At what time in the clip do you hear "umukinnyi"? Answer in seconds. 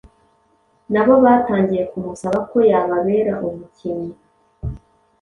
3.47-4.13